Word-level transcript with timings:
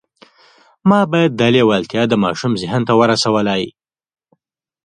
ما 0.89 0.99
باید 1.11 1.31
دا 1.39 1.47
لېوالتیا 1.53 2.03
د 2.07 2.13
ماشوم 2.23 2.53
ذهن 2.61 2.81
ته 2.87 2.93
ورسولای 2.99 3.63